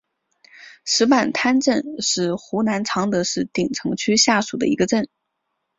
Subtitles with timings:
[0.83, 5.07] 石板滩镇是湖南常德市鼎城区下属的一个镇。